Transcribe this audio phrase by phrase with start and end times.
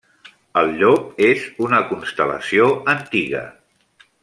[0.61, 3.45] El Llop és una constel·lació antiga.